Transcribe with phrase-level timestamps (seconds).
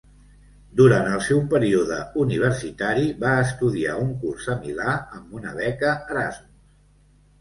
[0.77, 4.89] Durant el seu període universitari, va estudiar un curs a Milà
[5.21, 6.65] amb una beca Erasmus.